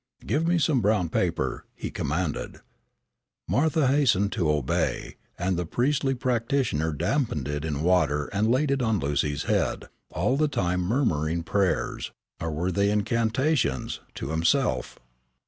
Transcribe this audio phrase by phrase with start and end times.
[0.25, 2.61] "Give me some brown paper," he commanded.
[3.47, 8.81] Martha hastened to obey, and the priestly practitioner dampened it in water and laid it
[8.81, 12.09] on Lucy's head, all the time murmuring prayers
[12.39, 13.99] or were they incantations?
[14.15, 14.97] to himself.